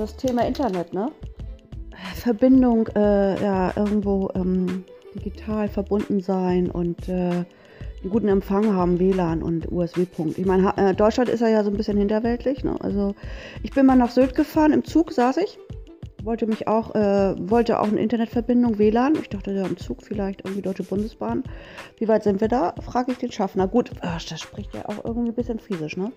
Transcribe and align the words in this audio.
Ja, 0.00 0.06
das 0.06 0.16
Thema 0.16 0.46
Internet, 0.46 0.94
ne? 0.94 1.12
Verbindung, 2.14 2.88
äh, 2.96 3.42
ja, 3.42 3.70
irgendwo 3.76 4.30
ähm, 4.34 4.84
digital 5.14 5.68
verbunden 5.68 6.22
sein 6.22 6.70
und 6.70 7.06
äh, 7.10 7.12
einen 7.12 7.44
guten 8.08 8.28
Empfang 8.28 8.74
haben, 8.74 8.98
WLAN 8.98 9.42
und 9.42 9.70
USB-Punkt. 9.70 10.38
Ich 10.38 10.46
meine, 10.46 10.74
äh, 10.78 10.94
Deutschland 10.94 11.28
ist 11.28 11.40
ja 11.40 11.62
so 11.62 11.70
ein 11.70 11.76
bisschen 11.76 11.98
hinterweltlich. 11.98 12.64
Ne? 12.64 12.76
Also 12.80 13.14
ich 13.62 13.72
bin 13.72 13.84
mal 13.84 13.94
nach 13.94 14.10
Sylt 14.10 14.34
gefahren, 14.34 14.72
im 14.72 14.84
Zug 14.84 15.12
saß 15.12 15.36
ich, 15.36 15.58
wollte 16.22 16.46
mich 16.46 16.66
auch, 16.66 16.94
äh, 16.94 17.34
wollte 17.38 17.78
auch 17.78 17.88
eine 17.88 18.00
Internetverbindung, 18.00 18.78
WLAN. 18.78 19.16
Ich 19.16 19.28
dachte, 19.28 19.52
ja, 19.52 19.66
im 19.66 19.76
Zug 19.76 20.02
vielleicht 20.02 20.46
irgendwie 20.46 20.62
Deutsche 20.62 20.84
Bundesbahn. 20.84 21.44
Wie 21.98 22.08
weit 22.08 22.22
sind 22.22 22.40
wir 22.40 22.48
da? 22.48 22.74
Frage 22.80 23.12
ich 23.12 23.18
den 23.18 23.32
Schaffner. 23.32 23.68
Gut, 23.68 23.90
ach, 24.00 24.24
das 24.24 24.40
spricht 24.40 24.74
ja 24.74 24.88
auch 24.88 25.04
irgendwie 25.04 25.28
ein 25.28 25.34
bisschen 25.34 25.58
Friesisch, 25.58 25.98
ne? 25.98 26.10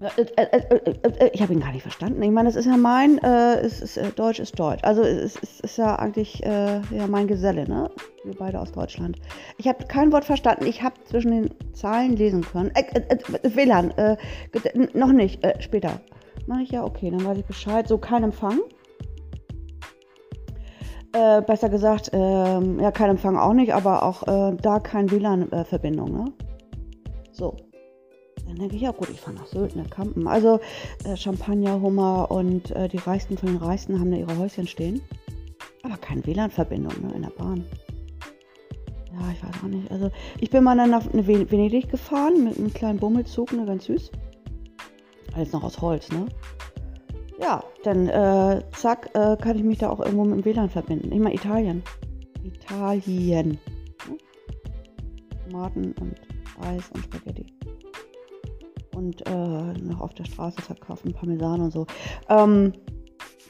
Äh, 0.00 0.22
äh, 0.22 0.56
äh, 1.02 1.30
ich 1.32 1.40
habe 1.40 1.52
ihn 1.52 1.60
gar 1.60 1.72
nicht 1.72 1.82
verstanden. 1.82 2.22
Ich 2.22 2.30
meine, 2.30 2.48
es 2.48 2.56
ist 2.56 2.66
ja 2.66 2.76
mein, 2.76 3.18
äh, 3.18 3.60
es 3.60 3.80
ist, 3.80 3.96
äh, 3.96 4.10
Deutsch 4.10 4.40
ist 4.40 4.58
Deutsch. 4.58 4.82
Also 4.82 5.02
es, 5.02 5.36
es 5.40 5.60
ist 5.60 5.78
ja 5.78 5.96
eigentlich 5.96 6.42
äh, 6.44 6.80
ja, 6.90 7.06
mein 7.08 7.26
Geselle, 7.26 7.68
ne? 7.68 7.90
Wir 8.24 8.34
beide 8.34 8.60
aus 8.60 8.72
Deutschland. 8.72 9.18
Ich 9.58 9.68
habe 9.68 9.84
kein 9.86 10.12
Wort 10.12 10.24
verstanden. 10.24 10.66
Ich 10.66 10.82
habe 10.82 10.94
zwischen 11.04 11.30
den 11.30 11.50
Zahlen 11.72 12.16
lesen 12.16 12.42
können. 12.42 12.72
WLAN, 13.42 13.92
noch 14.94 15.12
nicht, 15.12 15.46
später. 15.60 16.00
Mache 16.46 16.62
ich 16.62 16.70
ja, 16.70 16.84
okay, 16.84 17.10
dann 17.10 17.24
weiß 17.24 17.38
ich 17.38 17.44
Bescheid. 17.44 17.86
So, 17.86 17.98
kein 17.98 18.24
Empfang. 18.24 18.60
besser 21.12 21.68
gesagt, 21.68 22.10
ähm, 22.14 22.80
ja, 22.80 22.90
kein 22.92 23.10
Empfang 23.10 23.36
auch 23.36 23.52
nicht, 23.52 23.74
aber 23.74 24.02
auch 24.02 24.22
da 24.56 24.80
keine 24.80 25.10
WLAN-Verbindung, 25.10 26.12
ne? 26.12 26.24
So, 27.30 27.56
dann 28.54 28.60
denke 28.60 28.76
ich, 28.76 28.82
ja 28.82 28.92
gut, 28.92 29.10
ich 29.10 29.20
fahre 29.20 29.36
nach 29.36 29.46
Sylt, 29.46 29.74
ne, 29.74 29.84
Kampen. 29.84 30.28
Also 30.28 30.60
äh, 31.04 31.16
Champagner, 31.16 31.80
Hummer 31.80 32.30
und 32.30 32.70
äh, 32.70 32.88
die 32.88 32.98
Reichsten 32.98 33.36
von 33.36 33.48
den 33.48 33.56
Reichsten 33.56 33.98
haben 33.98 34.12
da 34.12 34.16
ihre 34.16 34.38
Häuschen 34.38 34.68
stehen. 34.68 35.02
Aber 35.82 35.96
keine 35.96 36.24
WLAN-Verbindung 36.24 36.92
ne, 37.02 37.14
in 37.14 37.22
der 37.22 37.30
Bahn. 37.30 37.64
Ja, 39.12 39.32
ich 39.32 39.42
weiß 39.42 39.62
auch 39.62 39.68
nicht. 39.68 39.90
Also 39.90 40.10
ich 40.38 40.50
bin 40.50 40.62
mal 40.62 40.76
dann 40.76 40.90
nach 40.90 41.04
Venedig 41.12 41.90
gefahren 41.90 42.44
mit 42.44 42.56
einem 42.56 42.72
kleinen 42.72 43.00
Bummelzug, 43.00 43.52
ne, 43.52 43.66
ganz 43.66 43.86
süß. 43.86 44.12
Alles 45.34 45.52
noch 45.52 45.64
aus 45.64 45.80
Holz, 45.80 46.10
ne? 46.12 46.26
Ja, 47.40 47.64
dann 47.82 48.08
äh, 48.08 48.62
zack, 48.76 49.10
äh, 49.14 49.36
kann 49.36 49.56
ich 49.56 49.64
mich 49.64 49.78
da 49.78 49.90
auch 49.90 49.98
irgendwo 49.98 50.24
mit 50.24 50.36
dem 50.36 50.44
WLAN 50.44 50.70
verbinden. 50.70 51.10
Ich 51.10 51.18
meine 51.18 51.34
Italien. 51.34 51.82
Italien. 52.44 53.58
Ne? 54.08 54.18
Tomaten 55.50 55.92
und 56.00 56.14
Reis 56.60 56.88
und 56.94 57.02
Spaghetti 57.02 57.53
und 59.04 59.26
äh, 59.26 59.82
noch 59.82 60.00
auf 60.00 60.14
der 60.14 60.24
Straße 60.24 60.62
verkaufen, 60.62 61.12
Parmesan 61.12 61.60
und 61.60 61.72
so. 61.72 61.86
Ähm, 62.28 62.72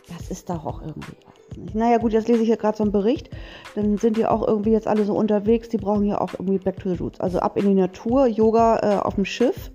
das 0.08 0.30
ist 0.30 0.50
doch 0.50 0.66
auch 0.66 0.82
irgendwie, 0.82 1.12
weiß 1.12 1.56
nicht. 1.56 1.74
Naja, 1.74 1.98
gut, 1.98 2.12
jetzt 2.12 2.28
lese 2.28 2.42
ich 2.42 2.48
ja 2.48 2.56
gerade 2.56 2.76
so 2.76 2.82
einen 2.82 2.92
Bericht. 2.92 3.30
Dann 3.74 3.96
sind 3.96 4.16
die 4.16 4.26
auch 4.26 4.46
irgendwie 4.46 4.72
jetzt 4.72 4.86
alle 4.86 5.04
so 5.04 5.14
unterwegs. 5.14 5.68
Die 5.68 5.78
brauchen 5.78 6.04
ja 6.04 6.20
auch 6.20 6.34
irgendwie 6.34 6.58
Back 6.58 6.80
to 6.80 6.90
the 6.90 6.96
Roots. 6.96 7.20
Also 7.20 7.38
ab 7.38 7.56
in 7.56 7.66
die 7.66 7.74
Natur, 7.74 8.26
Yoga 8.26 8.78
äh, 8.82 8.98
auf 8.98 9.14
dem 9.14 9.24
Schiff 9.24 9.70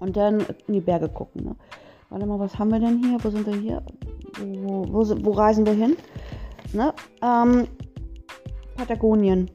und 0.00 0.16
dann 0.16 0.44
in 0.66 0.74
die 0.74 0.80
Berge 0.80 1.08
gucken. 1.08 1.44
Ne? 1.44 1.56
Warte 2.08 2.26
mal, 2.26 2.40
was 2.40 2.58
haben 2.58 2.70
wir 2.70 2.80
denn 2.80 2.98
hier? 3.04 3.18
Wo 3.22 3.30
sind 3.30 3.46
wir 3.46 3.54
hier? 3.54 3.82
Wo, 4.40 4.86
wo, 4.88 5.24
wo 5.24 5.30
reisen 5.32 5.66
wir 5.66 5.74
hin? 5.74 5.96
Ne? 6.72 6.92
Ähm, 7.22 7.68
Patagonien, 8.76 9.50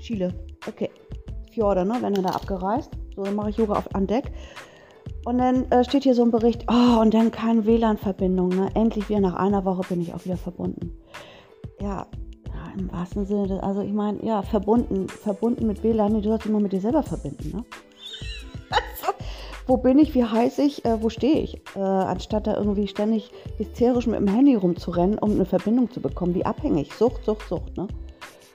Chile. 0.00 0.34
Okay. 0.66 0.90
Fjorde, 1.52 1.84
ne? 1.84 1.96
Wenn 2.00 2.14
er 2.14 2.22
da 2.22 2.30
abgereist. 2.30 2.90
So, 3.14 3.24
dann 3.24 3.34
mache 3.34 3.50
ich 3.50 3.56
Yoga 3.56 3.74
auf, 3.74 3.94
an 3.94 4.06
Deck. 4.06 4.32
Und 5.24 5.38
dann 5.38 5.70
äh, 5.70 5.84
steht 5.84 6.04
hier 6.04 6.14
so 6.14 6.22
ein 6.22 6.30
Bericht, 6.30 6.64
oh, 6.70 7.00
und 7.00 7.12
dann 7.12 7.30
keine 7.30 7.66
WLAN-Verbindung. 7.66 8.48
Ne? 8.50 8.70
Endlich 8.74 9.08
wieder 9.08 9.20
nach 9.20 9.34
einer 9.34 9.64
Woche 9.64 9.82
bin 9.88 10.00
ich 10.00 10.14
auch 10.14 10.24
wieder 10.24 10.36
verbunden. 10.36 10.92
Ja, 11.80 12.06
ja 12.46 12.72
im 12.78 12.90
wahrsten 12.90 13.26
Sinne, 13.26 13.62
also 13.62 13.82
ich 13.82 13.92
meine, 13.92 14.24
ja, 14.24 14.42
verbunden, 14.42 15.08
verbunden 15.08 15.66
mit 15.66 15.82
WLAN, 15.82 16.14
du 16.14 16.22
sollst 16.22 16.48
mal 16.48 16.60
mit 16.60 16.72
dir 16.72 16.80
selber 16.80 17.02
verbinden. 17.02 17.56
Ne? 17.56 17.64
Wo 19.70 19.76
bin 19.76 20.00
ich, 20.00 20.16
wie 20.16 20.24
heiß 20.24 20.58
ich, 20.58 20.84
äh, 20.84 21.00
wo 21.00 21.10
stehe 21.10 21.38
ich? 21.38 21.62
Äh, 21.76 21.78
anstatt 21.78 22.48
da 22.48 22.56
irgendwie 22.56 22.88
ständig 22.88 23.30
hysterisch 23.56 24.08
mit 24.08 24.18
dem 24.18 24.26
Handy 24.26 24.56
rumzurennen, 24.56 25.16
um 25.16 25.30
eine 25.30 25.44
Verbindung 25.44 25.88
zu 25.92 26.00
bekommen. 26.00 26.34
Wie 26.34 26.44
abhängig. 26.44 26.92
Sucht, 26.92 27.24
Sucht, 27.24 27.48
Sucht. 27.48 27.76
Ne? 27.76 27.86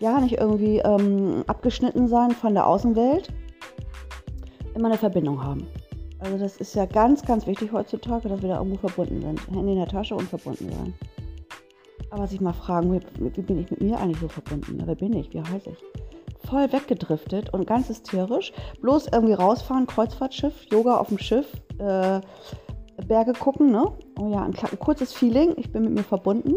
Ja, 0.02 0.20
nicht 0.20 0.38
irgendwie 0.38 0.80
ähm, 0.80 1.46
abgeschnitten 1.48 2.10
sein 2.10 2.32
von 2.32 2.54
der 2.54 2.68
Außenwelt 2.68 3.30
immer 4.76 4.88
eine 4.88 4.98
Verbindung 4.98 5.44
haben. 5.44 5.68
Also 6.20 6.38
das 6.38 6.58
ist 6.58 6.76
ja 6.76 6.86
ganz, 6.86 7.24
ganz 7.24 7.46
wichtig 7.48 7.72
heutzutage, 7.72 8.30
dass 8.30 8.42
wir 8.42 8.50
da 8.50 8.58
irgendwo 8.58 8.88
verbunden 8.88 9.22
sind. 9.22 9.48
Handy 9.48 9.74
in 9.74 9.80
der 9.80 9.88
Tasche 9.88 10.16
und 10.16 10.28
verbunden 10.28 10.72
sein. 10.72 10.94
Aber 12.10 12.28
sich 12.28 12.40
mal 12.40 12.54
fragen, 12.54 13.00
wie, 13.20 13.42
bin 13.42 13.60
ich 13.60 13.70
mit 13.72 13.82
mir 13.82 14.00
eigentlich 14.00 14.20
so 14.20 14.28
verbunden? 14.28 14.82
Wer 14.86 14.96
bin 14.96 15.14
ich? 15.14 15.34
Wie 15.34 15.42
heiße 15.42 15.72
ich? 15.72 16.50
Voll 16.50 16.72
weggedriftet 16.72 17.54
und 17.54 17.68
ganz 17.68 17.90
hysterisch. 17.90 18.54
Bloß 18.82 19.08
irgendwie 19.12 19.34
rausfahren, 19.34 19.88
Kreuzfahrtschiff, 19.88 20.66
Yoga 20.72 20.98
auf 20.98 21.08
dem 21.08 21.18
Schiff, 21.18 21.52
äh, 21.80 22.22
Berge 23.08 23.34
gucken, 23.34 23.72
ne? 23.72 23.92
Oh 24.20 24.30
ja, 24.32 24.44
ein, 24.44 24.54
ein 24.56 24.80
kurzes 24.80 25.12
Feeling, 25.12 25.54
ich 25.58 25.72
bin 25.72 25.84
mit 25.84 25.94
mir 25.94 26.04
verbunden. 26.04 26.56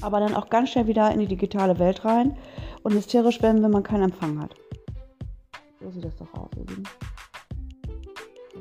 Aber 0.00 0.20
dann 0.20 0.34
auch 0.34 0.48
ganz 0.48 0.70
schnell 0.70 0.86
wieder 0.86 1.10
in 1.12 1.20
die 1.20 1.26
digitale 1.26 1.78
Welt 1.78 2.04
rein 2.04 2.36
und 2.82 2.92
hysterisch 2.92 3.42
werden, 3.42 3.62
wenn 3.62 3.70
man 3.70 3.82
keinen 3.82 4.04
Empfang 4.04 4.40
hat. 4.40 4.54
So 5.82 5.90
sieht 5.90 6.04
das 6.04 6.16
doch 6.16 6.32
aus, 6.34 6.50
ihr 6.56 6.64
Lieben. 6.66 6.84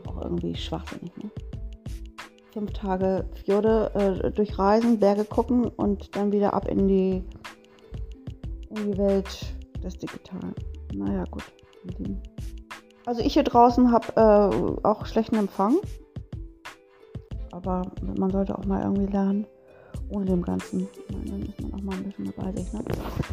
Auch 0.08 0.22
irgendwie 0.24 0.56
schwachsinnig, 0.56 1.16
ne? 1.18 1.30
Fünf 2.54 2.74
Tage 2.74 3.30
Fjorde 3.46 3.92
äh, 4.26 4.32
durchreisen, 4.32 5.00
Berge 5.00 5.24
gucken 5.24 5.66
und 5.66 6.16
dann 6.16 6.32
wieder 6.32 6.54
ab 6.54 6.68
in 6.68 6.88
die, 6.88 7.24
in 8.70 8.92
die 8.92 8.98
Welt 8.98 9.56
des 9.84 9.98
Digitalen. 9.98 10.56
Naja, 10.94 11.24
gut. 11.32 11.44
Also 13.06 13.22
ich 13.22 13.34
hier 13.34 13.44
draußen 13.44 13.92
habe 13.92 14.08
äh, 14.16 14.88
auch 14.88 15.06
schlechten 15.06 15.36
Empfang. 15.36 15.78
Aber 17.52 17.84
man 18.18 18.32
sollte 18.32 18.58
auch 18.58 18.66
mal 18.66 18.82
irgendwie 18.82 19.12
lernen, 19.12 19.46
ohne 20.10 20.26
dem 20.26 20.42
Ganzen. 20.42 20.88
Dann 21.10 21.42
ist 21.44 21.62
man 21.62 21.74
auch 21.74 21.84
mal 21.84 21.96
ein 21.96 22.04
bisschen 22.04 22.34
dabei. 22.36 22.52
Ne? 22.52 22.64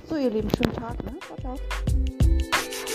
So, 0.09 0.17
ihr 0.17 0.31
Lieben, 0.31 0.49
schönen 0.57 0.75
Tag. 0.75 1.03
Ne? 1.05 1.15
Ciao, 1.21 1.39
ciao. 1.39 2.88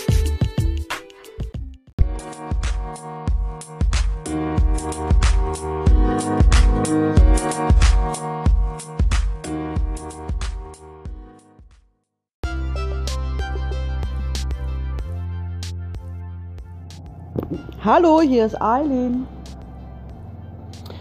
Hallo, 17.84 18.22
hier 18.22 18.46
ist 18.46 18.62
Eileen. 18.62 19.26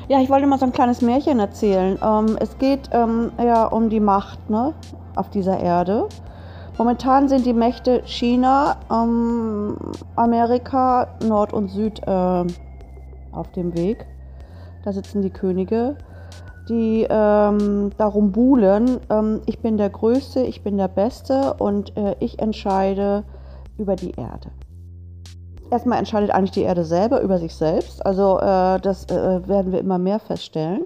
Ja, 0.10 0.20
ich 0.20 0.30
wollte 0.30 0.46
mal 0.48 0.60
so 0.60 0.66
ein 0.66 0.74
kleines 0.74 1.02
Märchen 1.02 1.40
erzählen. 1.40 1.98
Ähm, 2.04 2.38
es 2.42 2.58
geht 2.58 2.90
ähm, 2.92 3.32
ja 3.42 3.68
um 3.68 3.90
die 3.90 4.02
Macht 4.02 4.50
ne, 4.50 4.74
auf 5.16 5.30
dieser 5.30 5.58
Erde. 5.62 6.10
Momentan 6.78 7.30
sind 7.30 7.46
die 7.46 7.54
Mächte 7.54 8.02
China, 8.04 8.76
ähm, 8.92 9.78
Amerika, 10.18 11.08
Nord 11.26 11.54
und 11.54 11.70
Süd 11.70 12.02
äh, 12.06 12.46
auf 13.32 13.50
dem 13.56 13.74
Weg. 13.78 14.06
Da 14.84 14.92
sitzen 14.92 15.22
die 15.22 15.30
Könige, 15.30 15.96
die 16.68 17.08
ähm, 17.10 17.92
darum 17.98 18.34
buhlen, 18.34 19.00
ähm, 19.10 19.40
ich 19.46 19.62
bin 19.62 19.78
der 19.78 19.90
Größte, 19.90 20.42
ich 20.42 20.64
bin 20.64 20.76
der 20.76 20.90
Beste 20.90 21.54
und 21.54 21.96
äh, 21.96 22.18
ich 22.20 22.40
entscheide 22.40 23.24
über 23.78 23.96
die 23.96 24.12
Erde. 24.12 24.52
Erstmal 25.74 25.98
entscheidet 25.98 26.30
eigentlich 26.30 26.52
die 26.52 26.62
Erde 26.62 26.86
selber 26.86 27.22
über 27.22 27.40
sich 27.40 27.56
selbst. 27.56 28.06
Also 28.06 28.38
äh, 28.38 28.80
das 28.80 29.06
äh, 29.06 29.48
werden 29.48 29.72
wir 29.72 29.80
immer 29.80 29.98
mehr 29.98 30.20
feststellen. 30.20 30.86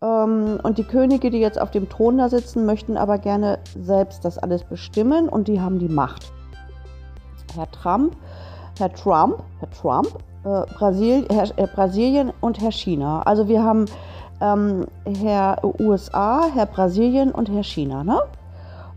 Ähm, 0.00 0.58
und 0.62 0.78
die 0.78 0.84
Könige, 0.84 1.30
die 1.30 1.40
jetzt 1.40 1.60
auf 1.60 1.70
dem 1.72 1.90
Thron 1.90 2.16
da 2.16 2.30
sitzen, 2.30 2.64
möchten 2.64 2.96
aber 2.96 3.18
gerne 3.18 3.58
selbst 3.78 4.24
das 4.24 4.38
alles 4.38 4.64
bestimmen 4.64 5.28
und 5.28 5.46
die 5.46 5.60
haben 5.60 5.78
die 5.78 5.90
Macht. 5.90 6.32
Herr 7.54 7.70
Trump, 7.70 8.16
Herr 8.78 8.90
Trump, 8.94 9.42
Herr 9.58 9.68
Trump, 9.68 10.08
äh, 10.44 10.74
Brasil, 10.74 11.26
Herr, 11.30 11.50
äh, 11.58 11.66
Brasilien 11.66 12.32
und 12.40 12.62
Herr 12.62 12.72
China. 12.72 13.20
Also 13.26 13.46
wir 13.46 13.62
haben 13.62 13.84
ähm, 14.40 14.86
Herr 15.20 15.58
USA, 15.78 16.46
Herr 16.54 16.64
Brasilien 16.64 17.30
und 17.30 17.50
Herr 17.50 17.62
China. 17.62 18.02
Ne? 18.04 18.18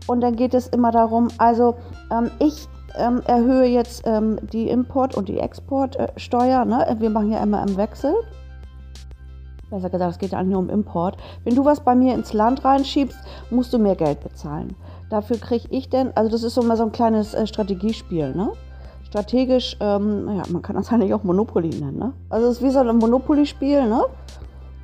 Und 0.06 0.22
dann 0.22 0.36
geht 0.36 0.54
es 0.54 0.68
immer 0.68 0.90
darum, 0.90 1.28
also 1.36 1.74
ähm, 2.10 2.30
ich 2.38 2.66
ähm, 2.98 3.22
erhöhe 3.26 3.66
jetzt 3.66 4.02
ähm, 4.06 4.38
die 4.52 4.68
Import- 4.68 5.16
und 5.16 5.28
die 5.28 5.38
Exportsteuer. 5.38 6.64
Ne? 6.64 6.96
Wir 6.98 7.10
machen 7.10 7.32
ja 7.32 7.42
immer 7.42 7.62
im 7.66 7.76
Wechsel 7.76 8.14
besser 9.70 9.90
gesagt, 9.90 10.12
es 10.12 10.18
geht 10.18 10.32
ja 10.32 10.42
nur 10.42 10.58
um 10.58 10.70
Import. 10.70 11.16
Wenn 11.44 11.54
du 11.54 11.64
was 11.64 11.80
bei 11.80 11.94
mir 11.94 12.14
ins 12.14 12.32
Land 12.32 12.64
reinschiebst, 12.64 13.18
musst 13.50 13.72
du 13.72 13.78
mehr 13.78 13.96
Geld 13.96 14.22
bezahlen. 14.22 14.76
Dafür 15.10 15.38
kriege 15.38 15.66
ich 15.70 15.88
denn, 15.88 16.16
also 16.16 16.30
das 16.30 16.42
ist 16.42 16.54
so 16.54 16.62
mal 16.62 16.76
so 16.76 16.84
ein 16.84 16.92
kleines 16.92 17.34
äh, 17.34 17.46
Strategiespiel, 17.46 18.34
ne? 18.34 18.52
strategisch, 19.06 19.76
ähm, 19.80 20.24
naja, 20.24 20.42
man 20.50 20.62
kann 20.62 20.76
das 20.76 20.88
eigentlich 20.92 21.14
auch 21.14 21.22
Monopoly 21.22 21.70
nennen, 21.70 21.98
ne? 21.98 22.12
Also 22.28 22.48
es 22.48 22.56
ist 22.58 22.62
wie 22.62 22.70
so 22.70 22.80
ein 22.80 22.96
Monopoly-Spiel, 22.96 23.88
ne? 23.88 24.04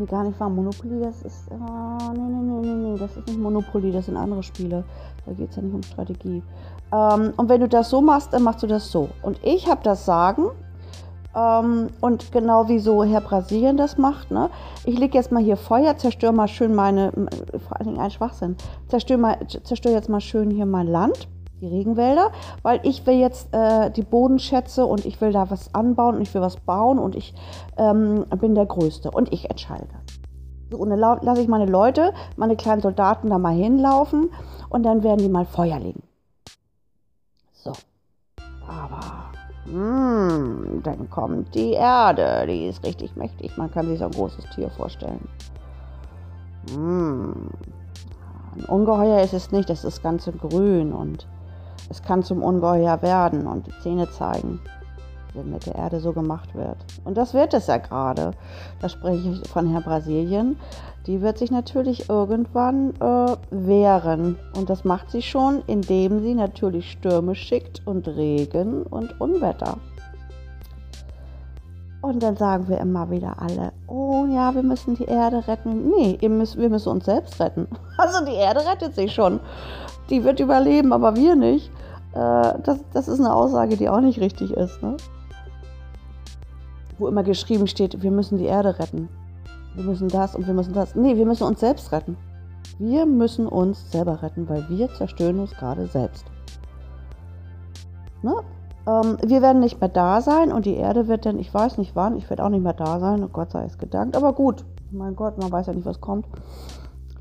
Nee, 0.03 0.09
gar 0.09 0.25
nicht 0.25 0.39
wahr. 0.41 0.49
Monopoly, 0.49 1.01
das 1.01 1.23
ist, 1.23 1.49
äh, 1.49 1.55
nee, 1.55 2.19
nee, 2.19 2.41
nee, 2.41 2.67
nee, 2.67 2.91
nee, 2.91 2.99
das 2.99 3.17
ist 3.17 3.27
nicht 3.27 3.39
Monopoly, 3.39 3.93
das 3.93 4.07
sind 4.07 4.17
andere 4.17 4.43
Spiele. 4.43 4.85
Da 5.25 5.33
geht 5.33 5.51
es 5.51 5.57
ja 5.57 5.63
nicht 5.63 5.75
um 5.75 5.83
Strategie. 5.83 6.43
Ähm, 6.93 7.33
und 7.37 7.49
wenn 7.49 7.61
du 7.61 7.69
das 7.69 7.91
so 7.91 8.01
machst, 8.01 8.33
dann 8.33 8.43
machst 8.43 8.63
du 8.63 8.67
das 8.67 8.91
so. 8.91 9.09
Und 9.23 9.39
ich 9.45 9.69
habe 9.69 9.81
das 9.85 10.05
Sagen 10.05 10.47
ähm, 11.37 11.89
und 12.01 12.33
genau 12.33 12.69
wie 12.69 12.81
so 12.81 13.05
Herr 13.05 13.21
Brasilien 13.21 13.77
das 13.77 13.97
macht, 13.97 14.31
ne? 14.31 14.51
Ich 14.85 14.99
lege 14.99 15.17
jetzt 15.17 15.31
mal 15.31 15.43
hier 15.43 15.57
Feuer, 15.57 15.97
zerstöre 15.97 16.33
mal 16.33 16.49
schön 16.49 16.75
meine, 16.75 17.13
vor 17.67 17.79
allen 17.79 17.91
Dingen 17.91 18.01
ein 18.01 18.11
Schwachsinn, 18.11 18.57
zerstöre, 18.89 19.19
mal, 19.19 19.39
zerstöre 19.47 19.95
jetzt 19.95 20.09
mal 20.09 20.21
schön 20.21 20.51
hier 20.51 20.67
mein 20.67 20.89
Land, 20.89 21.29
die 21.62 21.69
Regenwälder, 21.69 22.32
weil 22.62 22.81
ich 22.82 23.06
will 23.06 23.14
jetzt 23.14 23.55
äh, 23.55 23.91
die 23.91 24.03
Bodenschätze 24.03 24.85
und 24.85 25.06
ich 25.06 25.20
will 25.20 25.32
da 25.32 25.49
was 25.49 25.75
anbauen 25.75 26.17
und 26.17 26.23
ich 26.23 26.35
will 26.35 26.43
was 26.43 26.56
bauen 26.56 26.99
und 26.99 27.14
ich 27.14 27.35
ähm, 27.79 28.26
bin 28.41 28.55
der 28.55 28.67
Größte 28.67 29.11
und 29.11 29.32
ich 29.32 29.49
entscheide. 29.49 29.88
So, 30.70 30.79
und 30.79 30.91
dann 30.91 30.99
lasse 30.99 31.41
ich 31.41 31.49
meine 31.49 31.67
Leute, 31.67 32.12
meine 32.37 32.56
kleinen 32.56 32.82
Soldaten 32.82 33.31
da 33.31 33.38
mal 33.38 33.55
hinlaufen 33.55 34.31
und 34.69 34.82
dann 34.82 35.03
werden 35.03 35.19
die 35.19 35.29
mal 35.29 35.44
Feuer 35.44 35.79
legen. 35.79 36.03
So. 37.53 37.73
Aber 38.67 39.31
hm, 39.67 40.81
dann 40.82 41.08
kommt 41.11 41.55
die 41.55 41.73
Erde, 41.73 42.47
die 42.49 42.67
ist 42.67 42.85
richtig 42.85 43.15
mächtig. 43.15 43.56
Man 43.56 43.70
kann 43.70 43.87
sich 43.87 44.00
so 44.00 44.06
ein 44.06 44.11
großes 44.11 44.47
Tier 44.55 44.69
vorstellen. 44.70 45.29
Hm. 46.75 47.50
Ein 48.55 48.65
Ungeheuer 48.67 49.20
ist 49.23 49.32
es 49.32 49.53
nicht, 49.53 49.70
das 49.70 49.85
ist 49.85 50.03
ganz 50.03 50.29
grün 50.41 50.93
und 50.93 51.26
es 51.90 52.02
kann 52.02 52.23
zum 52.23 52.43
Ungeheuer 52.43 53.00
werden 53.02 53.46
und 53.46 53.67
die 53.67 53.79
Zähne 53.82 54.11
zeigen, 54.11 54.61
wenn 55.34 55.50
mit 55.50 55.67
der 55.67 55.75
Erde 55.75 56.00
so 56.00 56.12
gemacht 56.12 56.55
wird. 56.55 56.79
Und 57.05 57.17
das 57.17 57.34
wird 57.34 57.55
es 57.55 57.67
ja 57.67 57.79
gerade. 57.79 58.32
Da 58.81 58.88
spreche 58.88 59.31
ich 59.31 59.49
von 59.49 59.70
Herr 59.70 59.82
Brasilien 59.82 60.56
die 61.06 61.20
wird 61.20 61.38
sich 61.38 61.50
natürlich 61.50 62.08
irgendwann 62.08 62.94
äh, 63.00 63.37
wehren. 63.50 64.38
Und 64.56 64.70
das 64.70 64.84
macht 64.84 65.11
sie 65.11 65.23
schon, 65.23 65.62
indem 65.67 66.23
sie 66.23 66.34
natürlich 66.34 66.93
Stürme 66.93 67.34
schickt 67.34 67.82
und 67.87 68.06
Regen 68.06 68.84
und 68.84 69.20
Unwetter. 69.20 69.79
Und 72.02 72.23
dann 72.23 72.37
sagen 72.37 72.69
wir 72.69 72.79
immer 72.79 73.11
wieder 73.11 73.40
alle, 73.40 73.73
oh 73.87 74.26
ja, 74.29 74.55
wir 74.55 74.62
müssen 74.62 74.96
die 74.96 75.05
Erde 75.05 75.46
retten. 75.46 75.90
Nee, 75.90 76.19
müsst, 76.29 76.58
wir 76.58 76.69
müssen 76.69 76.88
uns 76.88 77.05
selbst 77.05 77.38
retten. 77.40 77.69
Also 77.99 78.25
die 78.25 78.34
Erde 78.34 78.61
rettet 78.67 78.94
sich 78.94 79.12
schon. 79.12 79.38
Die 80.12 80.23
wird 80.23 80.38
überleben, 80.38 80.93
aber 80.93 81.17
wir 81.17 81.35
nicht. 81.35 81.73
Äh, 82.12 82.55
das, 82.62 82.79
das 82.93 83.09
ist 83.09 83.19
eine 83.19 83.35
Aussage, 83.35 83.76
die 83.76 83.88
auch 83.88 84.00
nicht 84.00 84.20
richtig 84.20 84.53
ist. 84.53 84.81
Ne? 84.81 84.97
Wo 86.99 87.09
immer 87.09 87.25
geschrieben 87.25 87.67
steht, 87.67 88.00
wir 88.00 88.12
müssen 88.12 88.38
die 88.38 88.44
Erde 88.44 88.79
retten 88.79 89.09
wir 89.75 89.85
müssen 89.85 90.09
das 90.09 90.35
und 90.35 90.47
wir 90.47 90.55
müssen 90.55 90.75
das. 90.75 90.94
Nee, 90.94 91.17
wir 91.17 91.26
müssen 91.26 91.44
uns 91.44 91.61
selbst 91.61 91.93
retten. 91.93 92.17
Wir 92.79 93.06
müssen 93.06 93.47
uns 93.47 93.91
selber 93.91 94.23
retten, 94.23 94.49
weil 94.49 94.69
wir 94.69 94.93
zerstören 94.94 95.38
uns 95.38 95.53
gerade 95.53 95.87
selbst. 95.87 96.25
Ne? 98.23 98.35
Ähm, 98.87 99.17
wir 99.23 99.43
werden 99.43 99.61
nicht 99.61 99.81
mehr 99.81 99.88
da 99.88 100.20
sein 100.20 100.53
und 100.53 100.67
die 100.67 100.75
Erde 100.75 101.08
wird 101.08 101.26
dann, 101.26 101.38
ich 101.38 101.53
weiß 101.53 101.79
nicht 101.79 101.94
wann, 101.94 102.17
ich 102.17 102.29
werde 102.29 102.44
auch 102.44 102.49
nicht 102.49 102.62
mehr 102.62 102.73
da 102.73 102.99
sein, 102.99 103.23
oh 103.23 103.29
Gott 103.29 103.53
sei 103.53 103.65
es 103.65 103.79
gedankt. 103.79 104.17
Aber 104.17 104.32
gut, 104.32 104.65
mein 104.91 105.17
Gott, 105.17 105.38
man 105.38 105.50
weiß 105.50 105.67
ja 105.67 105.73
nicht, 105.73 105.87
was 105.87 106.00
kommt. 106.00 106.26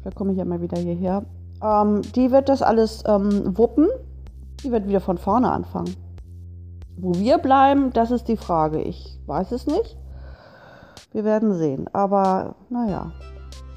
Vielleicht 0.01 0.17
komme 0.17 0.31
ich 0.31 0.37
ja 0.37 0.45
mal 0.45 0.61
wieder 0.61 0.77
hierher. 0.77 1.23
Ähm, 1.63 2.01
die 2.15 2.31
wird 2.31 2.49
das 2.49 2.61
alles 2.61 3.03
ähm, 3.05 3.57
wuppen. 3.57 3.87
Die 4.63 4.71
wird 4.71 4.87
wieder 4.87 5.01
von 5.01 5.17
vorne 5.17 5.51
anfangen. 5.51 5.95
Wo 6.97 7.15
wir 7.15 7.37
bleiben, 7.37 7.91
das 7.93 8.11
ist 8.11 8.27
die 8.27 8.37
Frage. 8.37 8.81
Ich 8.81 9.19
weiß 9.25 9.51
es 9.51 9.65
nicht. 9.65 9.97
Wir 11.11 11.23
werden 11.23 11.53
sehen. 11.55 11.87
Aber 11.93 12.55
naja. 12.69 13.11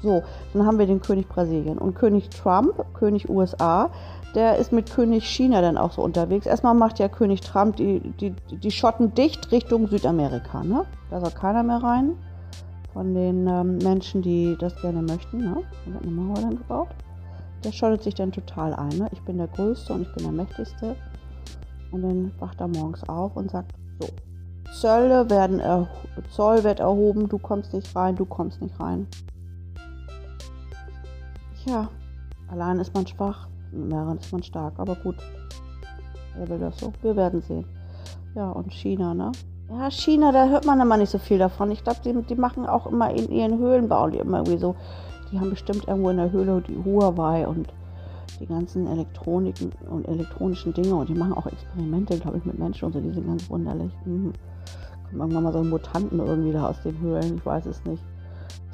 So, 0.01 0.21
dann 0.53 0.67
haben 0.67 0.77
wir 0.77 0.85
den 0.85 1.01
König 1.01 1.27
Brasilien 1.27 1.79
und 1.79 1.95
König 1.95 2.29
Trump, 2.29 2.85
König 2.93 3.27
USA, 3.27 3.89
der 4.35 4.57
ist 4.57 4.71
mit 4.71 4.91
König 4.91 5.25
China 5.25 5.61
dann 5.61 5.77
auch 5.77 5.93
so 5.93 6.03
unterwegs. 6.03 6.45
Erstmal 6.45 6.75
macht 6.75 6.99
ja 6.99 7.07
König 7.07 7.41
Trump 7.41 7.77
die, 7.77 8.01
die, 8.19 8.31
die 8.31 8.71
Schotten 8.71 9.15
dicht 9.15 9.51
Richtung 9.51 9.87
Südamerika. 9.87 10.63
Ne? 10.63 10.85
Da 11.09 11.21
soll 11.21 11.31
keiner 11.31 11.63
mehr 11.63 11.81
rein 11.81 12.17
von 12.93 13.13
den 13.13 13.47
ähm, 13.47 13.77
Menschen, 13.79 14.21
die 14.21 14.55
das 14.59 14.79
gerne 14.81 15.01
möchten. 15.01 15.39
Ne? 15.39 15.63
Da 15.85 15.93
wird 15.93 16.03
eine 16.03 16.11
Mauer 16.11 16.35
dann 16.35 16.57
gebaut. 16.57 16.89
Der 17.65 17.71
schottet 17.71 18.03
sich 18.03 18.13
dann 18.13 18.31
total 18.31 18.75
ein. 18.75 18.97
Ne? 18.97 19.09
Ich 19.11 19.21
bin 19.23 19.37
der 19.37 19.47
Größte 19.47 19.91
und 19.91 20.03
ich 20.03 20.13
bin 20.13 20.23
der 20.23 20.31
Mächtigste. 20.31 20.95
Und 21.91 22.03
dann 22.03 22.31
wacht 22.39 22.61
er 22.61 22.67
morgens 22.67 23.07
auf 23.09 23.35
und 23.35 23.49
sagt, 23.49 23.73
so, 23.99 24.07
Zölle 24.79 25.29
werden 25.29 25.59
er 25.59 25.87
Zoll 26.29 26.63
wird 26.63 26.79
erhoben, 26.79 27.27
du 27.27 27.37
kommst 27.37 27.73
nicht 27.73 27.95
rein, 27.95 28.15
du 28.15 28.25
kommst 28.25 28.61
nicht 28.61 28.79
rein. 28.79 29.07
Tja, 31.63 31.89
allein 32.49 32.79
ist 32.79 32.93
man 32.93 33.07
schwach, 33.07 33.47
mit 33.71 33.89
mehreren 33.89 34.17
ist 34.17 34.31
man 34.31 34.43
stark, 34.43 34.73
aber 34.77 34.95
gut. 34.95 35.15
Er 36.39 36.47
will 36.47 36.59
das 36.59 36.79
so. 36.79 36.93
Wir 37.01 37.15
werden 37.15 37.41
sehen. 37.41 37.65
Ja, 38.35 38.51
und 38.51 38.71
China, 38.71 39.13
ne? 39.13 39.31
Ja, 39.69 39.89
China, 39.89 40.31
da 40.31 40.47
hört 40.49 40.65
man 40.65 40.79
immer 40.79 40.97
nicht 40.97 41.09
so 41.09 41.17
viel 41.17 41.39
davon. 41.39 41.71
Ich 41.71 41.83
glaube, 41.83 41.99
die, 42.05 42.13
die 42.27 42.35
machen 42.35 42.65
auch 42.65 42.85
immer 42.85 43.09
in 43.11 43.31
ihren 43.31 43.57
Höhlen, 43.57 43.89
bauen 43.89 44.11
die 44.11 44.19
immer 44.19 44.39
irgendwie 44.39 44.59
so. 44.59 44.75
Die 45.31 45.39
haben 45.39 45.49
bestimmt 45.49 45.87
irgendwo 45.87 46.09
in 46.09 46.17
der 46.17 46.31
Höhle 46.31 46.61
die 46.61 46.77
Huawei 46.83 47.47
und 47.47 47.67
die 48.39 48.45
ganzen 48.45 48.87
Elektroniken 48.87 49.71
und 49.89 50.07
elektronischen 50.07 50.73
Dinge 50.73 50.95
und 50.95 51.09
die 51.09 51.13
machen 51.13 51.33
auch 51.33 51.45
Experimente, 51.45 52.19
glaube 52.19 52.37
ich, 52.37 52.45
mit 52.45 52.59
Menschen 52.59 52.85
und 52.85 52.93
so, 52.93 52.99
die 52.99 53.11
sind 53.11 53.27
ganz 53.27 53.49
wunderlich. 53.49 53.91
Mhm. 54.05 54.33
Kommen 55.09 55.21
irgendwann 55.21 55.43
mal 55.43 55.53
so 55.53 55.63
Mutanten 55.63 56.19
irgendwie 56.19 56.51
da 56.51 56.69
aus 56.69 56.81
den 56.81 56.99
Höhlen, 56.99 57.37
ich 57.37 57.45
weiß 57.45 57.65
es 57.67 57.83
nicht. 57.85 58.03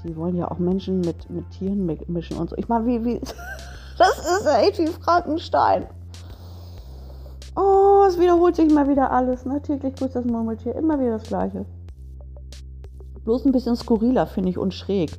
Die 0.03 0.15
wollen 0.15 0.36
ja 0.36 0.50
auch 0.50 0.57
Menschen 0.57 1.01
mit, 1.01 1.30
mit 1.30 1.50
Tieren 1.51 1.86
mischen 2.07 2.38
und 2.38 2.50
so. 2.50 2.56
Ich 2.57 2.68
meine, 2.68 2.86
wie, 2.88 3.06
wie, 3.06 3.19
das 3.97 4.18
ist 4.18 4.47
echt 4.47 4.80
wie 4.80 4.88
Frankenstein. 4.88 5.86
Oh, 7.56 8.06
es 8.07 8.18
wiederholt 8.18 8.56
sich 8.56 8.69
immer 8.69 8.88
wieder 8.88 9.12
alles, 9.12 9.45
ne? 9.45 9.62
Täglich 9.62 9.95
grüßt 9.95 10.15
das 10.15 10.25
Murmeltier, 10.25 10.74
immer 10.75 11.00
wieder 11.00 11.12
das 11.12 11.24
Gleiche. 11.24 11.65
Bloß 13.25 13.45
ein 13.45 13.51
bisschen 13.51 13.75
skurriler, 13.75 14.25
finde 14.25 14.49
ich, 14.49 14.57
und 14.57 14.73
schräg. 14.73 15.11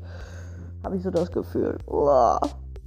Habe 0.85 0.97
ich 0.97 1.03
so 1.03 1.11
das 1.11 1.31
Gefühl. 1.31 1.79
Uah. 1.87 2.41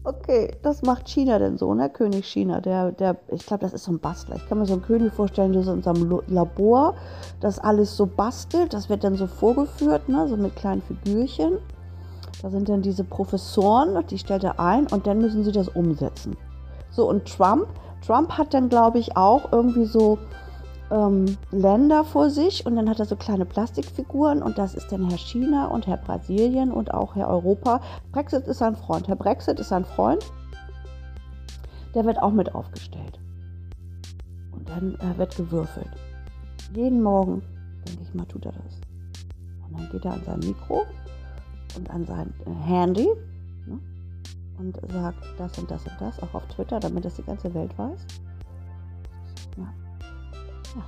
Okay, 0.04 0.56
das 0.62 0.84
macht 0.84 1.08
China 1.08 1.40
denn 1.40 1.58
so, 1.58 1.74
ne? 1.74 1.90
König 1.90 2.28
China, 2.28 2.62
der, 2.62 2.92
der, 2.92 3.18
ich 3.30 3.44
glaube, 3.44 3.64
das 3.64 3.74
ist 3.74 3.86
so 3.86 3.92
ein 3.92 4.00
Bastler. 4.00 4.36
Ich 4.36 4.48
kann 4.48 4.60
mir 4.60 4.68
so 4.68 4.74
einen 4.74 4.84
König 4.84 5.12
vorstellen, 5.12 5.52
der 5.52 5.64
so 5.64 5.74
in 5.74 5.82
seinem 5.82 6.22
Labor 6.28 6.94
das 7.40 7.58
alles 7.58 7.98
so 7.98 8.06
bastelt. 8.06 8.74
Das 8.74 8.88
wird 8.88 9.04
dann 9.04 9.16
so 9.16 9.26
vorgeführt, 9.26 10.08
ne? 10.08 10.28
So 10.28 10.38
mit 10.38 10.56
kleinen 10.56 10.84
Figürchen. 10.84 11.58
Da 12.44 12.52
sind 12.52 12.70
dann 12.70 12.84
diese 12.84 13.04
Professoren, 13.04 14.06
die 14.08 14.20
stellt 14.20 14.44
er 14.44 14.60
ein 14.60 14.86
und 14.88 15.08
dann 15.08 15.18
müssen 15.18 15.44
sie 15.44 15.52
das 15.52 15.70
umsetzen. 15.70 16.38
So, 16.92 17.10
und 17.10 17.26
Trump, 17.26 17.68
Trump 18.06 18.32
hat 18.38 18.54
dann, 18.54 18.70
glaube 18.70 19.00
ich, 19.00 19.18
auch 19.18 19.52
irgendwie 19.52 19.86
so 19.86 20.20
ähm, 20.92 21.38
Länder 21.52 22.04
vor 22.04 22.30
sich 22.30 22.66
und 22.66 22.76
dann 22.76 22.90
hat 22.90 23.00
er 23.00 23.06
so 23.06 23.16
kleine 23.16 23.46
Plastikfiguren 23.46 24.42
und 24.42 24.58
das 24.58 24.76
ist 24.76 24.92
dann 24.92 25.10
Herr 25.10 25.18
China 25.18 25.68
und 25.68 25.88
Herr 25.88 25.98
Brasilien 25.98 26.72
und 26.72 26.94
auch 26.94 27.16
Herr 27.16 27.30
Europa. 27.30 27.82
Brexit 28.12 28.48
ist 28.48 28.60
sein 28.60 28.76
Freund. 28.76 29.08
Herr 29.08 29.16
Brexit 29.16 29.60
ist 29.60 29.70
sein 29.70 29.86
Freund. 29.86 30.26
Der 31.94 32.06
wird 32.06 32.22
auch 32.22 32.32
mit 32.32 32.54
aufgestellt. 32.54 33.20
Und 34.52 34.70
dann 34.70 34.96
äh, 34.96 35.18
wird 35.18 35.36
gewürfelt. 35.36 35.90
Jeden 36.74 37.02
Morgen, 37.02 37.42
denke 37.88 38.04
ich 38.04 38.14
mal, 38.14 38.26
tut 38.26 38.46
er 38.46 38.52
das. 38.52 38.82
Und 39.68 39.80
dann 39.80 39.90
geht 39.92 40.06
er 40.06 40.14
an 40.14 40.24
sein 40.26 40.40
Mikro 40.40 40.84
und 41.78 41.90
an 41.90 42.06
sein 42.06 42.34
äh, 42.46 42.50
Handy 42.66 43.08
ne, 43.66 43.80
und 44.60 44.78
sagt 44.92 45.18
das 45.38 45.58
und 45.58 45.72
das 45.72 45.86
und 45.86 45.96
das, 46.00 46.22
auch 46.22 46.34
auf 46.34 46.46
Twitter, 46.48 46.80
damit 46.80 47.06
das 47.06 47.16
die 47.16 47.24
ganze 47.24 47.54
Welt 47.54 47.78
weiß. 47.78 48.06
Ja. 49.58 49.85
Ja. 50.76 50.82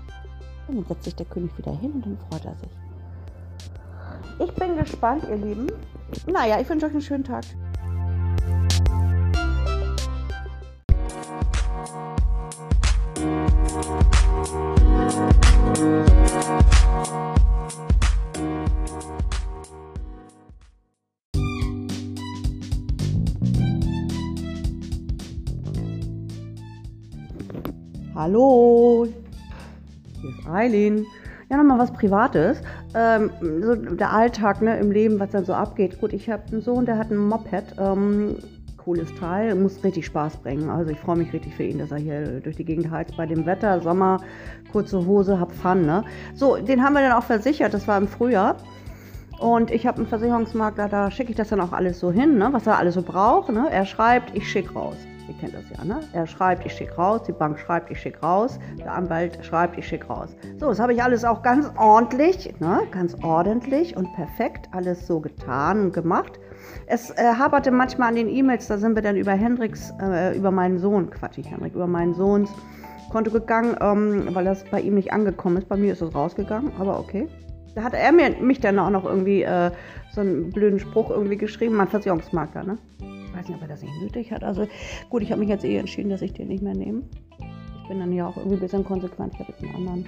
Dann 0.67 0.85
setzt 0.85 1.03
sich 1.05 1.15
der 1.15 1.25
König 1.25 1.57
wieder 1.57 1.71
hin 1.71 1.91
und 1.93 2.05
dann 2.05 2.17
freut 2.29 2.45
er 2.45 2.55
sich. 2.55 2.69
Ich 4.39 4.53
bin 4.53 4.77
gespannt, 4.77 5.23
ihr 5.29 5.37
Lieben. 5.37 5.67
Naja, 6.27 6.59
ich 6.59 6.69
wünsche 6.69 6.85
euch 6.85 6.91
einen 6.91 7.01
schönen 7.01 7.23
Tag. 7.23 7.43
Hallo, 28.13 29.07
Eileen. 30.47 31.05
Ja, 31.49 31.57
nochmal 31.57 31.79
was 31.79 31.93
Privates. 31.93 32.61
Ähm, 32.93 33.31
so 33.61 33.75
der 33.75 34.11
Alltag 34.11 34.61
ne, 34.61 34.77
im 34.79 34.91
Leben, 34.91 35.19
was 35.19 35.29
dann 35.31 35.45
so 35.45 35.53
abgeht. 35.53 35.99
Gut, 35.99 36.13
ich 36.13 36.29
habe 36.29 36.43
einen 36.51 36.61
Sohn, 36.61 36.85
der 36.85 36.97
hat 36.97 37.11
ein 37.11 37.17
Moped. 37.17 37.75
Ähm, 37.79 38.37
cooles 38.87 39.13
Teil. 39.15 39.53
Muss 39.55 39.83
richtig 39.83 40.05
Spaß 40.05 40.37
bringen. 40.37 40.69
Also 40.69 40.91
ich 40.91 40.99
freue 40.99 41.17
mich 41.17 41.33
richtig 41.33 41.53
für 41.55 41.63
ihn, 41.63 41.77
dass 41.77 41.91
er 41.91 41.97
hier 41.97 42.39
durch 42.39 42.55
die 42.55 42.63
Gegend 42.63 42.89
heizt. 42.89 43.17
Bei 43.17 43.25
dem 43.25 43.45
Wetter, 43.45 43.81
Sommer, 43.81 44.21
kurze 44.71 45.05
Hose, 45.05 45.39
hab 45.39 45.51
Fun, 45.51 45.85
ne? 45.85 46.05
So, 46.35 46.55
den 46.55 46.81
haben 46.81 46.93
wir 46.93 47.01
dann 47.01 47.11
auch 47.11 47.23
versichert. 47.23 47.73
Das 47.73 47.85
war 47.87 47.97
im 47.97 48.07
Frühjahr. 48.07 48.55
Und 49.39 49.71
ich 49.71 49.85
habe 49.85 49.97
einen 49.97 50.07
Versicherungsmakler, 50.07 50.87
da 50.89 51.11
schicke 51.11 51.31
ich 51.31 51.35
das 51.35 51.49
dann 51.49 51.61
auch 51.61 51.73
alles 51.73 51.99
so 51.99 52.11
hin, 52.11 52.37
ne, 52.37 52.49
was 52.51 52.65
er 52.65 52.77
alles 52.77 52.95
so 52.95 53.03
braucht. 53.03 53.49
Ne? 53.49 53.67
Er 53.69 53.85
schreibt, 53.85 54.35
ich 54.35 54.49
schicke 54.49 54.73
raus. 54.73 54.97
Ihr 55.27 55.33
kennt 55.35 55.53
das 55.53 55.63
ja, 55.77 55.83
ne? 55.83 55.99
Er 56.13 56.25
schreibt, 56.25 56.65
ich 56.65 56.73
schicke 56.73 56.95
raus, 56.95 57.23
die 57.23 57.33
Bank 57.33 57.59
schreibt, 57.59 57.91
ich 57.91 57.99
schicke 57.99 58.19
raus, 58.21 58.59
der 58.79 58.93
Anwalt 58.93 59.43
schreibt, 59.43 59.77
ich 59.77 59.87
schicke 59.87 60.07
raus. 60.07 60.35
So, 60.59 60.67
das 60.67 60.79
habe 60.79 60.93
ich 60.93 61.03
alles 61.03 61.25
auch 61.25 61.41
ganz 61.41 61.69
ordentlich, 61.77 62.53
ne? 62.59 62.81
ganz 62.91 63.15
ordentlich 63.23 63.97
und 63.97 64.13
perfekt 64.13 64.69
alles 64.71 65.05
so 65.05 65.19
getan 65.19 65.81
und 65.81 65.93
gemacht. 65.93 66.39
Es 66.85 67.11
äh, 67.11 67.33
haperte 67.37 67.71
manchmal 67.71 68.09
an 68.09 68.15
den 68.15 68.29
E-Mails, 68.29 68.67
da 68.67 68.77
sind 68.77 68.95
wir 68.95 69.01
dann 69.01 69.17
über 69.17 69.33
Hendricks, 69.33 69.93
äh, 70.01 70.37
über 70.37 70.51
meinen 70.51 70.77
Sohn, 70.77 71.09
Quatsch, 71.09 71.37
nicht 71.37 71.51
Hendrik, 71.51 71.75
über 71.75 71.87
meinen 71.87 72.13
Sohns 72.13 72.49
Konto 73.09 73.31
gegangen, 73.31 73.75
ähm, 73.79 74.29
weil 74.33 74.45
das 74.45 74.63
bei 74.65 74.81
ihm 74.81 74.95
nicht 74.95 75.13
angekommen 75.13 75.57
ist. 75.57 75.69
Bei 75.69 75.77
mir 75.77 75.93
ist 75.93 76.01
es 76.01 76.13
rausgegangen, 76.13 76.71
aber 76.79 76.99
okay. 76.99 77.27
Da 77.77 77.83
hat 77.83 77.93
er 77.93 78.11
mir, 78.11 78.31
mich 78.41 78.59
dann 78.59 78.79
auch 78.79 78.89
noch 78.89 79.05
irgendwie 79.05 79.43
äh, 79.43 79.69
so 80.11 80.21
einen 80.21 80.49
blöden 80.49 80.79
Spruch 80.79 81.11
irgendwie 81.11 81.37
geschrieben, 81.37 81.75
mein 81.75 81.87
Versicherungsmakler, 81.87 82.63
ne? 82.63 82.79
Ich 82.97 83.37
weiß 83.37 83.47
nicht, 83.47 83.55
ob 83.55 83.61
er 83.61 83.67
das 83.67 83.83
nicht 83.83 84.01
nötig 84.01 84.31
hat. 84.31 84.43
Also 84.43 84.67
gut, 85.11 85.21
ich 85.21 85.31
habe 85.31 85.41
mich 85.41 85.49
jetzt 85.49 85.63
eh 85.63 85.77
entschieden, 85.77 86.09
dass 86.09 86.23
ich 86.23 86.33
den 86.33 86.47
nicht 86.47 86.63
mehr 86.63 86.73
nehme. 86.73 87.03
Ich 87.83 87.87
bin 87.87 87.99
dann 87.99 88.11
ja 88.11 88.25
auch 88.25 88.35
irgendwie 88.35 88.55
ein 88.55 88.61
bisschen 88.61 88.83
konsequent. 88.83 89.35
Ich 89.35 89.39
habe 89.41 89.51
jetzt 89.51 89.63
einen 89.63 89.75
anderen. 89.75 90.05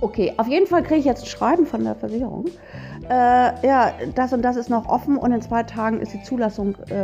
Okay, 0.00 0.32
auf 0.36 0.46
jeden 0.46 0.66
Fall 0.66 0.82
kriege 0.84 1.00
ich 1.00 1.04
jetzt 1.04 1.22
ein 1.24 1.26
Schreiben 1.26 1.66
von 1.66 1.82
der 1.82 1.96
Versicherung. 1.96 2.44
Äh, 3.08 3.66
ja, 3.66 3.92
das 4.14 4.32
und 4.32 4.42
das 4.42 4.56
ist 4.56 4.70
noch 4.70 4.88
offen 4.88 5.16
und 5.16 5.32
in 5.32 5.40
zwei 5.42 5.64
Tagen 5.64 6.00
ist 6.00 6.12
die 6.12 6.22
Zulassung 6.22 6.76
äh, 6.88 6.94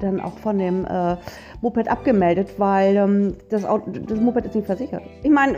dann 0.00 0.20
auch 0.20 0.36
von 0.38 0.58
dem 0.58 0.84
äh, 0.84 1.16
Moped 1.62 1.88
abgemeldet, 1.88 2.58
weil 2.58 2.96
ähm, 2.96 3.36
das, 3.48 3.64
Auto, 3.64 3.90
das 3.90 4.20
Moped 4.20 4.44
ist 4.44 4.54
nicht 4.54 4.66
versichert. 4.66 5.02
Ich 5.22 5.30
meine, 5.30 5.56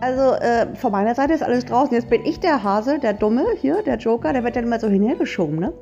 also 0.00 0.34
äh, 0.42 0.74
von 0.74 0.92
meiner 0.92 1.14
Seite 1.14 1.34
ist 1.34 1.42
alles 1.42 1.66
draußen. 1.66 1.92
Jetzt 1.92 2.08
bin 2.08 2.24
ich 2.24 2.40
der 2.40 2.62
Hase, 2.62 2.98
der 2.98 3.12
Dumme 3.12 3.44
hier, 3.60 3.82
der 3.82 3.98
Joker, 3.98 4.32
der 4.32 4.42
wird 4.42 4.56
dann 4.56 4.64
immer 4.64 4.80
so 4.80 4.88
hinhergeschoben, 4.88 5.58
ne? 5.58 5.72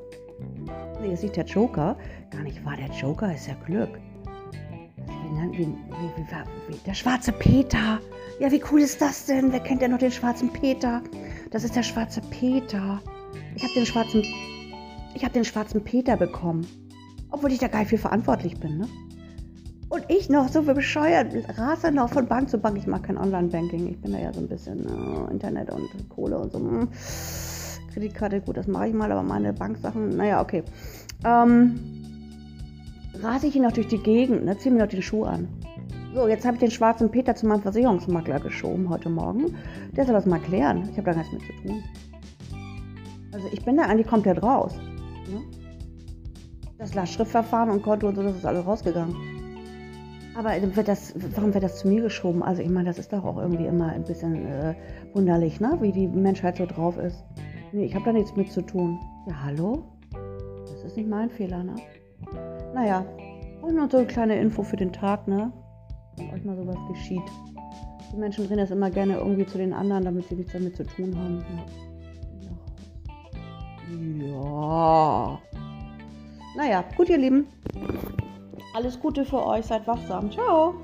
Nee, 1.01 1.13
ist 1.13 1.23
nicht 1.23 1.37
der 1.37 1.45
Joker. 1.45 1.97
Gar 2.31 2.43
nicht 2.43 2.65
wahr, 2.65 2.75
der 2.77 2.93
Joker 2.97 3.33
ist 3.33 3.47
ja 3.47 3.55
Glück. 3.67 4.01
Wie, 5.33 5.59
wie, 5.59 5.75
wie, 6.69 6.77
der 6.87 6.95
schwarze 6.95 7.33
Peter. 7.33 8.01
Ja, 8.39 8.51
wie 8.51 8.63
cool 8.71 8.81
ist 8.81 9.01
das 9.01 9.27
denn? 9.27 9.53
Wer 9.53 9.61
kennt 9.61 9.83
denn 9.83 9.91
noch 9.91 9.99
den 9.99 10.13
schwarzen 10.13 10.53
Peter? 10.53 11.03
Das 11.51 11.65
ist 11.65 11.75
der 11.75 11.83
schwarze 11.83 12.21
Peter. 12.31 13.01
Ich 13.55 13.63
habe 13.63 13.73
den 13.75 13.87
schwarzen, 13.87 14.23
ich 15.15 15.23
habe 15.23 15.33
den 15.33 15.45
schwarzen 15.45 15.83
Peter 15.83 16.17
bekommen, 16.17 16.67
obwohl 17.31 17.53
ich 17.53 17.59
da 17.59 17.69
gar 17.69 17.81
nicht 17.81 17.89
für 17.89 17.99
verantwortlich 17.99 18.59
bin, 18.59 18.79
ne? 18.79 18.89
Und 19.89 20.05
ich 20.09 20.31
noch 20.31 20.49
so 20.49 20.63
bescheuert, 20.63 21.35
rase 21.59 21.93
noch 21.93 22.09
von 22.09 22.27
Bank 22.27 22.49
zu 22.49 22.57
Bank. 22.57 22.79
Ich 22.79 22.87
mache 22.87 23.03
kein 23.03 23.19
Online-Banking. 23.19 23.89
Ich 23.89 24.01
bin 24.01 24.13
da 24.13 24.19
ja 24.19 24.33
so 24.33 24.41
ein 24.41 24.49
bisschen 24.49 24.87
äh, 24.87 25.31
Internet 25.31 25.71
und 25.71 26.09
Kohle 26.09 26.39
und 26.39 26.51
so. 26.51 26.59
Hm. 26.59 26.89
Kreditkarte, 27.93 28.41
gut, 28.41 28.57
das 28.57 28.67
mache 28.67 28.89
ich 28.89 28.95
mal, 28.95 29.13
aber 29.13 29.23
meine 29.23 29.53
Banksachen, 29.53 30.17
naja, 30.17 30.41
okay. 30.41 30.63
Ähm, 31.27 32.02
rase 33.23 33.47
ich 33.47 33.57
ihn 33.57 33.63
noch 33.63 33.73
durch 33.73 33.89
die 33.89 33.99
Gegend, 33.99 34.45
ne, 34.45 34.57
ziehe 34.59 34.75
mir 34.75 34.81
noch 34.81 34.89
den 34.89 35.03
Schuh 35.03 35.25
an. 35.25 35.49
So, 36.15 36.29
jetzt 36.29 36.45
habe 36.45 36.57
ich 36.57 36.61
den 36.61 36.71
schwarzen 36.71 37.11
Peter 37.11 37.35
zu 37.35 37.47
meinem 37.47 37.63
Versicherungsmakler 37.63 38.41
geschoben 38.41 38.89
heute 38.91 39.09
Morgen. 39.09 39.57
Der 39.97 40.05
soll 40.05 40.15
das 40.15 40.27
mal 40.27 40.41
klären. 40.41 40.89
Ich 40.91 40.99
habe 40.99 41.11
da 41.11 41.17
nichts 41.17 41.33
mit 41.33 41.43
zu 41.43 41.53
tun. 41.63 41.83
Also 43.33 43.49
ich 43.51 43.65
bin 43.65 43.77
da 43.77 43.85
eigentlich 43.85 44.07
komplett 44.07 44.43
raus. 44.43 44.75
Ne? 45.31 45.41
Das 46.77 46.95
Lastschriftverfahren 46.95 47.71
und 47.71 47.83
Konto 47.83 48.09
und 48.09 48.17
so, 48.17 48.23
das 48.23 48.37
ist 48.37 48.45
alles 48.45 48.67
rausgegangen. 48.67 49.17
Aber 50.35 50.51
wird 50.77 50.89
das, 50.89 51.15
warum 51.35 51.55
wird 51.55 51.65
das 51.65 51.79
zu 51.79 51.89
mir 51.89 52.03
geschoben? 52.03 52.43
Also 52.43 52.61
ich 52.61 52.69
meine, 52.69 52.89
das 52.89 52.99
ist 52.99 53.13
doch 53.13 53.25
auch 53.25 53.39
irgendwie 53.39 53.67
immer 53.67 53.89
ein 53.89 54.05
bisschen 54.05 54.47
äh, 54.47 54.75
wunderlich, 55.15 55.61
ne? 55.61 55.79
wie 55.81 55.93
die 55.93 56.09
Menschheit 56.09 56.57
so 56.57 56.67
drauf 56.67 56.99
ist. 56.99 57.25
Nee, 57.73 57.85
ich 57.87 57.95
habe 57.95 58.05
da 58.05 58.13
nichts 58.13 58.37
mit 58.37 58.51
zu 58.53 58.63
tun. 58.63 58.99
Ja, 59.27 59.45
hallo? 59.45 59.85
Das 60.67 60.85
ist 60.85 60.97
nicht 60.97 61.09
mein 61.09 61.31
Fehler, 61.31 61.63
ne? 61.63 61.75
Naja, 62.75 63.05
und 63.61 63.77
noch 63.77 63.91
so 63.91 63.99
eine 63.99 64.07
kleine 64.07 64.41
Info 64.41 64.63
für 64.63 64.77
den 64.77 64.93
Tag, 64.93 65.29
ne? 65.29 65.53
wenn 66.17 66.31
euch 66.31 66.45
mal 66.45 66.57
sowas 66.57 66.77
geschieht. 66.89 67.23
Die 68.13 68.17
Menschen 68.17 68.47
drehen 68.47 68.59
das 68.59 68.71
immer 68.71 68.91
gerne 68.91 69.17
irgendwie 69.17 69.47
zu 69.47 69.59
den 69.59 69.73
anderen, 69.73 70.05
damit 70.05 70.29
sie 70.29 70.35
nichts 70.35 70.53
damit 70.53 70.77
zu 70.77 70.85
tun 70.85 71.17
haben. 71.17 71.45
Ja. 74.21 75.39
Naja, 76.57 76.85
gut, 76.97 77.09
ihr 77.09 77.19
Lieben. 77.19 77.47
Alles 78.75 78.99
Gute 79.01 79.25
für 79.25 79.45
euch. 79.47 79.67
Seid 79.67 79.87
wachsam. 79.87 80.31
Ciao. 80.31 80.75